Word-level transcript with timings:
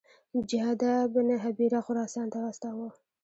جعده 0.49 0.93
بن 1.15 1.27
هبیره 1.43 1.79
خراسان 1.85 2.27
ته 2.33 2.37
واستاوه. 2.43 2.89